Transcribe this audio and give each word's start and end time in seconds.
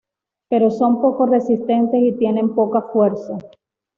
Pero 0.49 0.71
son 0.71 0.99
poco 0.99 1.27
resistentes 1.27 2.01
y 2.01 2.13
tienen 2.17 2.55
poca 2.55 2.81
fuerza. 2.91 3.37